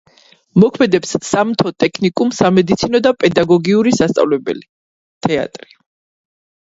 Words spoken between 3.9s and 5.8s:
სასწავლებელი, თეატრი.